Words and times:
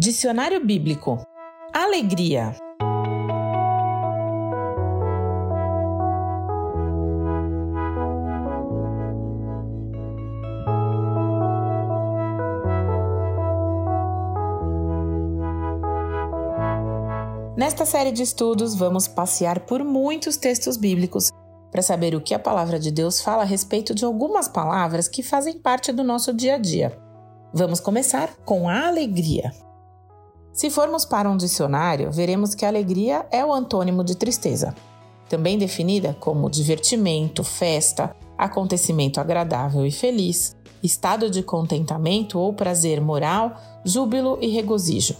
Dicionário 0.00 0.64
Bíblico. 0.64 1.18
Alegria. 1.72 2.54
Nesta 17.56 17.84
série 17.84 18.12
de 18.12 18.22
estudos, 18.22 18.76
vamos 18.76 19.08
passear 19.08 19.66
por 19.66 19.82
muitos 19.82 20.36
textos 20.36 20.76
bíblicos 20.76 21.32
para 21.72 21.82
saber 21.82 22.14
o 22.14 22.20
que 22.20 22.34
a 22.34 22.38
palavra 22.38 22.78
de 22.78 22.92
Deus 22.92 23.20
fala 23.20 23.42
a 23.42 23.44
respeito 23.44 23.92
de 23.92 24.04
algumas 24.04 24.46
palavras 24.46 25.08
que 25.08 25.24
fazem 25.24 25.58
parte 25.58 25.90
do 25.90 26.04
nosso 26.04 26.32
dia 26.32 26.54
a 26.54 26.58
dia. 26.58 26.96
Vamos 27.52 27.80
começar 27.80 28.36
com 28.44 28.68
a 28.68 28.86
alegria. 28.86 29.50
Se 30.58 30.70
formos 30.70 31.04
para 31.04 31.30
um 31.30 31.36
dicionário, 31.36 32.10
veremos 32.10 32.52
que 32.52 32.66
alegria 32.66 33.24
é 33.30 33.46
o 33.46 33.52
antônimo 33.52 34.02
de 34.02 34.16
tristeza, 34.16 34.74
também 35.28 35.56
definida 35.56 36.16
como 36.18 36.50
divertimento, 36.50 37.44
festa, 37.44 38.12
acontecimento 38.36 39.20
agradável 39.20 39.86
e 39.86 39.92
feliz, 39.92 40.56
estado 40.82 41.30
de 41.30 41.44
contentamento 41.44 42.40
ou 42.40 42.52
prazer 42.52 43.00
moral, 43.00 43.56
júbilo 43.84 44.36
e 44.40 44.48
regozijo. 44.48 45.14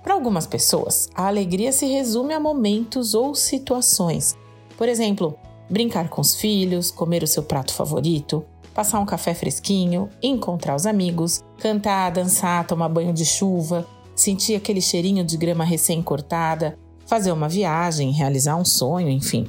Para 0.00 0.14
algumas 0.14 0.46
pessoas, 0.46 1.08
a 1.12 1.26
alegria 1.26 1.72
se 1.72 1.86
resume 1.86 2.32
a 2.32 2.38
momentos 2.38 3.14
ou 3.14 3.34
situações. 3.34 4.36
Por 4.76 4.88
exemplo, 4.88 5.36
brincar 5.68 6.08
com 6.08 6.20
os 6.20 6.36
filhos, 6.36 6.92
comer 6.92 7.24
o 7.24 7.26
seu 7.26 7.42
prato 7.42 7.74
favorito, 7.74 8.44
passar 8.72 9.00
um 9.00 9.06
café 9.06 9.34
fresquinho, 9.34 10.08
encontrar 10.22 10.76
os 10.76 10.86
amigos, 10.86 11.42
cantar, 11.58 12.12
dançar, 12.12 12.64
tomar 12.64 12.88
banho 12.88 13.12
de 13.12 13.26
chuva, 13.26 13.84
sentir 14.20 14.54
aquele 14.54 14.80
cheirinho 14.80 15.24
de 15.24 15.36
grama 15.36 15.64
recém-cortada, 15.64 16.78
fazer 17.06 17.32
uma 17.32 17.48
viagem, 17.48 18.10
realizar 18.10 18.56
um 18.56 18.64
sonho, 18.64 19.08
enfim. 19.08 19.46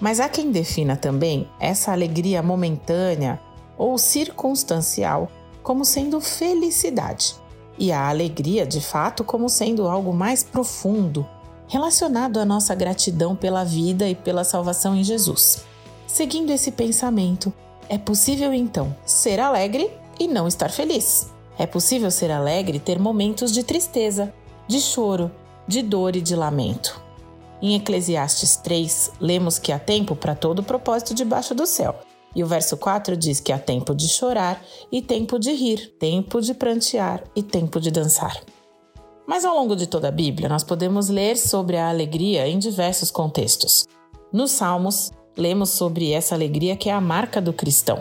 Mas 0.00 0.20
há 0.20 0.28
quem 0.28 0.50
defina 0.50 0.96
também 0.96 1.48
essa 1.58 1.92
alegria 1.92 2.42
momentânea 2.42 3.40
ou 3.78 3.96
circunstancial 3.96 5.30
como 5.62 5.84
sendo 5.84 6.20
felicidade, 6.20 7.34
e 7.78 7.90
a 7.90 8.08
alegria, 8.08 8.64
de 8.64 8.80
fato, 8.80 9.24
como 9.24 9.48
sendo 9.48 9.88
algo 9.88 10.12
mais 10.12 10.42
profundo, 10.42 11.26
relacionado 11.66 12.38
à 12.38 12.44
nossa 12.44 12.74
gratidão 12.74 13.34
pela 13.34 13.64
vida 13.64 14.08
e 14.08 14.14
pela 14.14 14.44
salvação 14.44 14.94
em 14.94 15.02
Jesus. 15.02 15.64
Seguindo 16.06 16.50
esse 16.50 16.70
pensamento, 16.70 17.52
é 17.88 17.98
possível 17.98 18.52
então 18.52 18.94
ser 19.04 19.40
alegre 19.40 19.90
e 20.18 20.28
não 20.28 20.46
estar 20.46 20.70
feliz. 20.70 21.35
É 21.58 21.66
possível 21.66 22.10
ser 22.10 22.30
alegre 22.30 22.76
e 22.76 22.80
ter 22.80 22.98
momentos 22.98 23.52
de 23.52 23.62
tristeza, 23.62 24.32
de 24.68 24.80
choro, 24.80 25.30
de 25.66 25.82
dor 25.82 26.16
e 26.16 26.20
de 26.20 26.36
lamento. 26.36 27.00
Em 27.62 27.74
Eclesiastes 27.74 28.56
3, 28.56 29.12
lemos 29.20 29.58
que 29.58 29.72
há 29.72 29.78
tempo 29.78 30.14
para 30.14 30.34
todo 30.34 30.62
propósito 30.62 31.14
debaixo 31.14 31.54
do 31.54 31.66
céu. 31.66 31.94
E 32.34 32.44
o 32.44 32.46
verso 32.46 32.76
4 32.76 33.16
diz 33.16 33.40
que 33.40 33.50
há 33.50 33.58
tempo 33.58 33.94
de 33.94 34.06
chorar 34.08 34.62
e 34.92 35.00
tempo 35.00 35.38
de 35.38 35.52
rir, 35.52 35.94
tempo 35.98 36.40
de 36.42 36.52
prantear 36.52 37.24
e 37.34 37.42
tempo 37.42 37.80
de 37.80 37.90
dançar. 37.90 38.38
Mas 39.26 39.44
ao 39.44 39.56
longo 39.56 39.74
de 39.74 39.86
toda 39.86 40.08
a 40.08 40.12
Bíblia, 40.12 40.48
nós 40.48 40.62
podemos 40.62 41.08
ler 41.08 41.38
sobre 41.38 41.78
a 41.78 41.88
alegria 41.88 42.46
em 42.46 42.58
diversos 42.58 43.10
contextos. 43.10 43.86
Nos 44.30 44.50
Salmos, 44.50 45.10
lemos 45.34 45.70
sobre 45.70 46.12
essa 46.12 46.34
alegria 46.34 46.76
que 46.76 46.90
é 46.90 46.92
a 46.92 47.00
marca 47.00 47.40
do 47.40 47.52
cristão. 47.52 48.00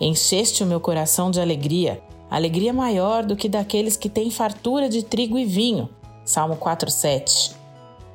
Encheste 0.00 0.62
o 0.62 0.66
meu 0.66 0.80
coração 0.80 1.30
de 1.30 1.40
alegria, 1.40 2.02
alegria 2.36 2.72
maior 2.72 3.24
do 3.24 3.36
que 3.36 3.48
daqueles 3.48 3.96
que 3.96 4.08
têm 4.08 4.30
fartura 4.30 4.88
de 4.88 5.02
trigo 5.02 5.38
e 5.38 5.44
vinho. 5.44 5.88
Salmo 6.24 6.56
4:7. 6.56 7.54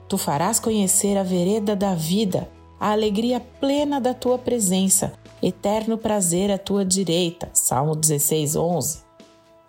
Tu 0.07 0.17
farás 0.17 0.59
conhecer 0.59 1.17
a 1.17 1.23
vereda 1.23 1.75
da 1.75 1.95
vida, 1.95 2.49
a 2.79 2.91
alegria 2.91 3.39
plena 3.59 3.99
da 3.99 4.13
tua 4.13 4.37
presença, 4.37 5.13
eterno 5.41 5.97
prazer 5.97 6.51
à 6.51 6.57
tua 6.57 6.85
direita. 6.85 7.49
Salmo 7.53 7.95
16:11. 7.95 9.03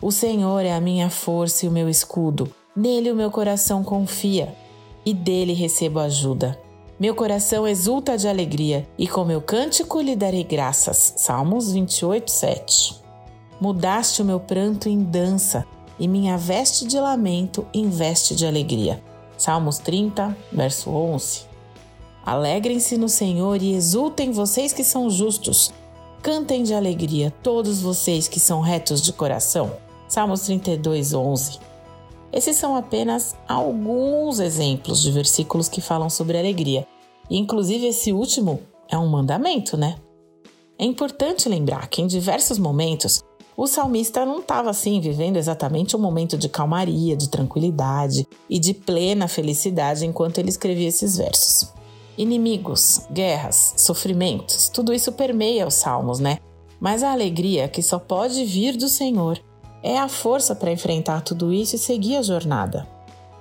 O 0.02 0.12
Senhor 0.12 0.64
é 0.64 0.72
a 0.72 0.80
minha 0.80 1.08
força 1.08 1.64
e 1.64 1.68
o 1.68 1.72
meu 1.72 1.88
escudo. 1.88 2.52
Nele 2.76 3.10
o 3.10 3.16
meu 3.16 3.30
coração 3.30 3.82
confia 3.82 4.54
e 5.06 5.14
dele 5.14 5.52
recebo 5.52 6.00
ajuda. 6.00 6.58
Meu 6.98 7.14
coração 7.14 7.66
exulta 7.66 8.16
de 8.16 8.28
alegria 8.28 8.86
e 8.98 9.08
com 9.08 9.24
meu 9.24 9.40
cântico 9.40 10.00
lhe 10.00 10.14
darei 10.14 10.44
graças. 10.44 11.14
Salmos 11.16 11.72
28, 11.72 12.30
7. 12.30 13.03
Mudaste 13.60 14.20
o 14.20 14.24
meu 14.24 14.40
pranto 14.40 14.88
em 14.88 15.02
dança 15.02 15.64
e 15.98 16.08
minha 16.08 16.36
veste 16.36 16.86
de 16.86 16.98
lamento 16.98 17.66
em 17.72 17.88
veste 17.88 18.34
de 18.34 18.46
alegria. 18.46 19.02
Salmos 19.36 19.78
30, 19.78 20.36
verso 20.52 20.90
11. 20.90 21.42
Alegrem-se 22.24 22.96
no 22.96 23.08
Senhor 23.08 23.62
e 23.62 23.74
exultem 23.74 24.32
vocês 24.32 24.72
que 24.72 24.82
são 24.82 25.10
justos. 25.10 25.72
Cantem 26.22 26.62
de 26.62 26.74
alegria 26.74 27.32
todos 27.42 27.80
vocês 27.80 28.26
que 28.26 28.40
são 28.40 28.60
retos 28.60 29.02
de 29.02 29.12
coração. 29.12 29.72
Salmos 30.08 30.40
32, 30.42 31.12
11. 31.12 31.58
Esses 32.32 32.56
são 32.56 32.74
apenas 32.74 33.36
alguns 33.46 34.40
exemplos 34.40 35.00
de 35.02 35.12
versículos 35.12 35.68
que 35.68 35.80
falam 35.80 36.10
sobre 36.10 36.38
alegria. 36.38 36.86
E, 37.30 37.38
inclusive, 37.38 37.86
esse 37.86 38.12
último 38.12 38.60
é 38.88 38.98
um 38.98 39.06
mandamento, 39.06 39.76
né? 39.76 39.96
É 40.78 40.84
importante 40.84 41.48
lembrar 41.48 41.88
que 41.88 42.02
em 42.02 42.06
diversos 42.06 42.58
momentos 42.58 43.22
o 43.56 43.66
salmista 43.66 44.26
não 44.26 44.40
estava 44.40 44.70
assim 44.70 45.00
vivendo 45.00 45.36
exatamente 45.36 45.96
um 45.96 46.00
momento 46.00 46.36
de 46.36 46.48
calmaria, 46.48 47.16
de 47.16 47.28
tranquilidade 47.28 48.26
e 48.50 48.58
de 48.58 48.74
plena 48.74 49.28
felicidade 49.28 50.04
enquanto 50.04 50.38
ele 50.38 50.48
escrevia 50.48 50.88
esses 50.88 51.16
versos. 51.16 51.72
Inimigos, 52.18 53.02
guerras, 53.12 53.74
sofrimentos, 53.76 54.68
tudo 54.68 54.92
isso 54.92 55.12
permeia 55.12 55.66
os 55.66 55.74
salmos, 55.74 56.18
né? 56.18 56.38
Mas 56.80 57.02
a 57.02 57.12
alegria 57.12 57.68
que 57.68 57.82
só 57.82 57.98
pode 57.98 58.44
vir 58.44 58.76
do 58.76 58.88
Senhor 58.88 59.40
é 59.82 59.98
a 59.98 60.08
força 60.08 60.54
para 60.54 60.72
enfrentar 60.72 61.22
tudo 61.22 61.52
isso 61.52 61.76
e 61.76 61.78
seguir 61.78 62.16
a 62.16 62.22
jornada. 62.22 62.88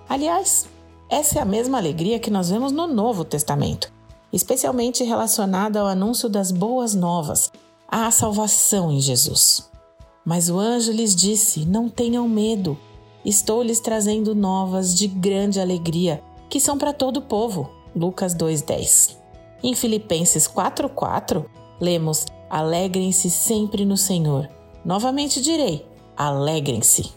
Aliás, 0.08 0.68
essa 1.10 1.40
é 1.40 1.42
a 1.42 1.46
mesma 1.46 1.78
alegria 1.78 2.20
que 2.20 2.30
nós 2.30 2.50
vemos 2.50 2.72
no 2.72 2.86
Novo 2.86 3.24
Testamento, 3.26 3.92
especialmente 4.32 5.04
relacionada 5.04 5.80
ao 5.80 5.88
anúncio 5.88 6.30
das 6.30 6.52
boas 6.52 6.94
novas, 6.94 7.52
à 7.88 8.10
salvação 8.12 8.92
em 8.92 9.00
Jesus. 9.00 9.73
Mas 10.26 10.50
o 10.50 10.58
anjo 10.58 10.92
lhes 10.92 11.16
disse: 11.16 11.66
Não 11.66 11.90
tenham 11.90 12.28
medo, 12.28 12.78
estou 13.26 13.62
lhes 13.62 13.80
trazendo 13.80 14.34
novas 14.34 14.96
de 14.96 15.08
grande 15.08 15.60
alegria, 15.60 16.24
que 16.50 16.60
são 16.60 16.78
para 16.78 16.94
todo 16.94 17.18
o 17.18 17.22
povo. 17.22 17.70
Lucas 17.96 18.34
2:10. 18.34 19.18
Em 19.62 19.76
Filipenses 19.76 20.48
4:4, 20.48 21.46
lemos: 21.80 22.26
Alegrem-se 22.50 23.30
sempre 23.30 23.86
no 23.86 23.98
Senhor. 23.98 24.50
Novamente 24.86 25.42
direi: 25.42 25.86
alegrem-se. 26.16 27.12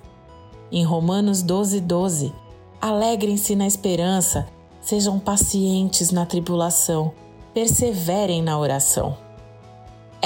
Em 0.71 0.85
Romanos 0.85 1.43
12, 1.43 1.81
12, 1.81 2.33
alegrem-se 2.81 3.55
na 3.55 3.67
esperança, 3.67 4.49
sejam 4.81 5.19
pacientes 5.19 6.11
na 6.11 6.27
tribulação, 6.27 7.13
perseverem 7.55 8.43
na 8.43 8.59
oração. 8.59 9.17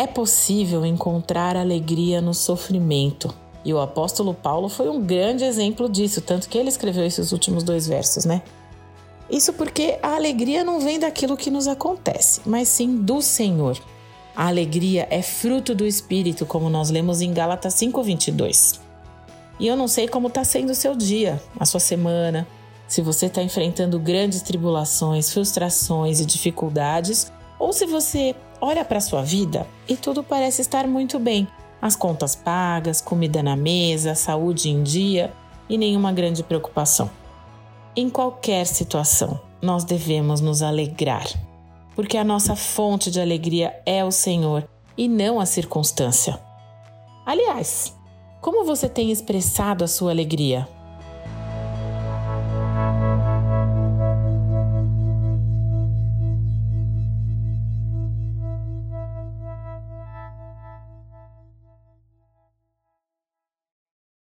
É 0.00 0.06
possível 0.06 0.86
encontrar 0.86 1.58
alegria 1.58 2.22
no 2.22 2.32
sofrimento. 2.32 3.34
E 3.62 3.74
o 3.74 3.78
apóstolo 3.78 4.32
Paulo 4.32 4.66
foi 4.70 4.88
um 4.88 4.98
grande 4.98 5.44
exemplo 5.44 5.90
disso, 5.90 6.22
tanto 6.22 6.48
que 6.48 6.56
ele 6.56 6.70
escreveu 6.70 7.04
esses 7.04 7.32
últimos 7.32 7.62
dois 7.62 7.86
versos, 7.86 8.24
né? 8.24 8.40
Isso 9.30 9.52
porque 9.52 9.98
a 10.02 10.14
alegria 10.14 10.64
não 10.64 10.80
vem 10.80 10.98
daquilo 10.98 11.36
que 11.36 11.50
nos 11.50 11.68
acontece, 11.68 12.40
mas 12.46 12.66
sim 12.68 12.96
do 12.96 13.20
Senhor. 13.20 13.78
A 14.34 14.46
alegria 14.46 15.06
é 15.10 15.20
fruto 15.20 15.74
do 15.74 15.84
Espírito, 15.84 16.46
como 16.46 16.70
nós 16.70 16.88
lemos 16.88 17.20
em 17.20 17.34
Gálatas 17.34 17.74
5,22. 17.74 18.80
E 19.58 19.66
eu 19.66 19.76
não 19.76 19.86
sei 19.86 20.08
como 20.08 20.28
está 20.28 20.42
sendo 20.44 20.70
o 20.70 20.74
seu 20.74 20.96
dia, 20.96 21.38
a 21.58 21.66
sua 21.66 21.78
semana, 21.78 22.48
se 22.88 23.02
você 23.02 23.26
está 23.26 23.42
enfrentando 23.42 23.98
grandes 23.98 24.40
tribulações, 24.40 25.30
frustrações 25.30 26.20
e 26.20 26.24
dificuldades, 26.24 27.30
ou 27.58 27.74
se 27.74 27.84
você 27.84 28.34
olha 28.60 28.84
para 28.84 29.00
sua 29.00 29.22
vida 29.22 29.66
e 29.88 29.96
tudo 29.96 30.22
parece 30.22 30.62
estar 30.62 30.86
muito 30.86 31.18
bem. 31.18 31.48
As 31.80 31.96
contas 31.96 32.36
pagas, 32.36 33.00
comida 33.00 33.42
na 33.42 33.56
mesa, 33.56 34.14
saúde 34.14 34.68
em 34.68 34.82
dia 34.82 35.32
e 35.68 35.78
nenhuma 35.78 36.12
grande 36.12 36.42
preocupação. 36.42 37.10
Em 37.96 38.10
qualquer 38.10 38.66
situação, 38.66 39.40
nós 39.62 39.84
devemos 39.84 40.40
nos 40.40 40.62
alegrar 40.62 41.26
porque 41.94 42.16
a 42.16 42.24
nossa 42.24 42.56
fonte 42.56 43.10
de 43.10 43.20
alegria 43.20 43.78
é 43.84 44.02
o 44.02 44.10
Senhor 44.10 44.66
e 44.96 45.06
não 45.06 45.38
a 45.38 45.44
circunstância. 45.44 46.40
Aliás, 47.26 47.94
como 48.40 48.64
você 48.64 48.88
tem 48.88 49.10
expressado 49.10 49.84
a 49.84 49.86
sua 49.86 50.10
alegria? 50.10 50.66